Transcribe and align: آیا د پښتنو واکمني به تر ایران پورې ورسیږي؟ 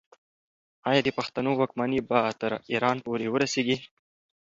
آیا 0.89 1.01
د 1.03 1.09
پښتنو 1.17 1.51
واکمني 1.59 1.99
به 2.09 2.19
تر 2.41 2.51
ایران 2.71 2.97
پورې 3.05 3.25
ورسیږي؟ 3.29 3.77